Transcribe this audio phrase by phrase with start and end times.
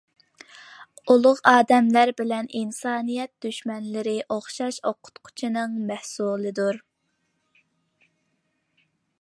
[1.11, 6.81] ئۇلۇغ ئادەملەر بىلەن ئىنسانىيەت دۈشمەنلىرى ئوخشاشلا ئوقۇتقۇچىنىڭ مەھسۇلىدۇر.